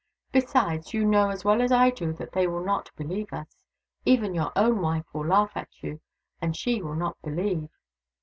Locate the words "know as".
1.05-1.45